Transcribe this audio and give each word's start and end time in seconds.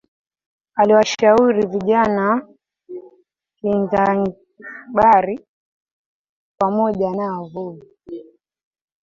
Aliwashauri 0.75 1.65
vijana 1.67 2.27
wa 2.31 2.47
kinzanzibari 3.57 5.39
pamoja 6.59 7.11
na 7.11 7.39
wavuvi 7.41 7.87